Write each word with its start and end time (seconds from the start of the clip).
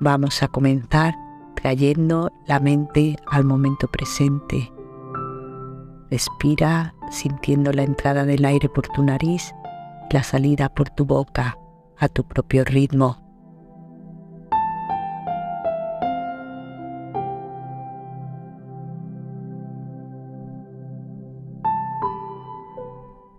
Vamos 0.00 0.42
a 0.44 0.48
comenzar 0.48 1.14
trayendo 1.56 2.30
la 2.46 2.60
mente 2.60 3.16
al 3.26 3.44
momento 3.44 3.88
presente. 3.88 4.72
Respira 6.08 6.94
sintiendo 7.10 7.72
la 7.72 7.82
entrada 7.82 8.24
del 8.24 8.44
aire 8.44 8.68
por 8.68 8.86
tu 8.88 9.02
nariz 9.02 9.52
la 10.10 10.22
salida 10.22 10.68
por 10.68 10.88
tu 10.90 11.04
boca 11.04 11.58
a 11.98 12.08
tu 12.08 12.24
propio 12.24 12.64
ritmo. 12.64 13.24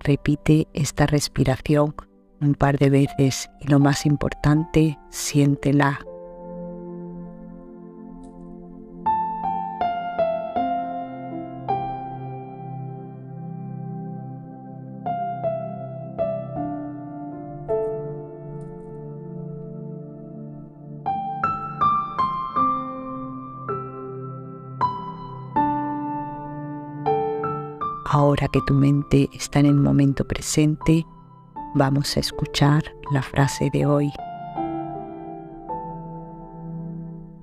Repite 0.00 0.68
esta 0.74 1.06
respiración 1.06 1.94
un 2.40 2.54
par 2.54 2.76
de 2.76 2.90
veces 2.90 3.50
y 3.60 3.68
lo 3.68 3.78
más 3.78 4.04
importante, 4.04 4.98
siéntela 5.10 6.00
Ahora 28.14 28.46
que 28.48 28.60
tu 28.60 28.74
mente 28.74 29.30
está 29.32 29.60
en 29.60 29.64
el 29.64 29.74
momento 29.74 30.28
presente, 30.28 31.06
vamos 31.74 32.14
a 32.18 32.20
escuchar 32.20 32.82
la 33.10 33.22
frase 33.22 33.70
de 33.72 33.86
hoy. 33.86 34.12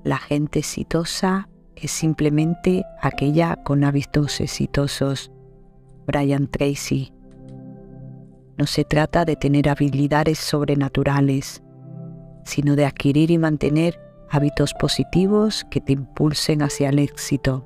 La 0.03 0.19
gente 0.19 0.59
exitosa 0.59 1.49
es 1.75 1.89
simplemente 1.89 2.85
aquella 3.01 3.55
con 3.63 3.83
hábitos 3.83 4.39
exitosos. 4.41 5.31
Brian 6.05 6.47
Tracy. 6.47 7.13
No 8.55 8.67
se 8.67 8.83
trata 8.83 9.25
de 9.25 9.35
tener 9.35 9.69
habilidades 9.69 10.37
sobrenaturales, 10.37 11.63
sino 12.45 12.75
de 12.75 12.85
adquirir 12.85 13.31
y 13.31 13.39
mantener 13.39 13.99
hábitos 14.29 14.75
positivos 14.75 15.65
que 15.71 15.81
te 15.81 15.93
impulsen 15.93 16.61
hacia 16.61 16.89
el 16.89 16.99
éxito. 16.99 17.65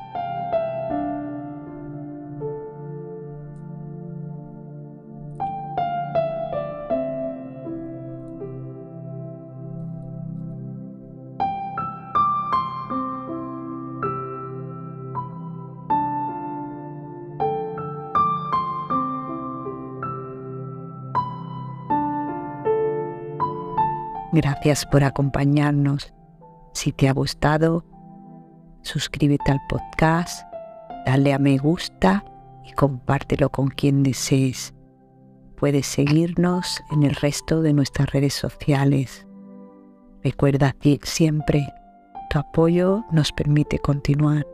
Gracias 24.31 24.85
por 24.85 25.03
acompañarnos. 25.03 26.13
Si 26.73 26.91
te 26.91 27.09
ha 27.09 27.13
gustado, 27.13 27.85
suscríbete 28.81 29.51
al 29.51 29.59
podcast, 29.67 30.47
dale 31.05 31.33
a 31.33 31.39
me 31.39 31.57
gusta 31.57 32.23
y 32.63 32.71
compártelo 32.71 33.49
con 33.49 33.67
quien 33.67 34.03
desees. 34.03 34.73
Puedes 35.57 35.85
seguirnos 35.85 36.81
en 36.91 37.03
el 37.03 37.15
resto 37.15 37.61
de 37.61 37.73
nuestras 37.73 38.09
redes 38.11 38.33
sociales. 38.33 39.27
Recuerda 40.23 40.75
siempre 41.03 41.67
tu 42.29 42.39
apoyo 42.39 43.03
nos 43.11 43.31
permite 43.33 43.79
continuar. 43.79 44.45